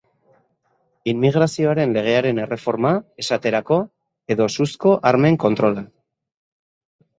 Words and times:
Immigrazioaren 1.11 1.93
legearen 1.97 2.39
erreforma, 2.47 2.95
esaterako, 3.25 3.79
edo 4.37 4.49
suzko 4.57 4.97
armen 5.15 5.41
kontrola. 5.47 5.87